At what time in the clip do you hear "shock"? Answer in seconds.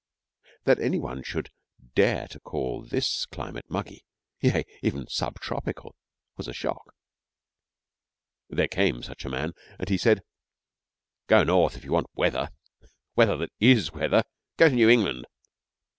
6.55-6.95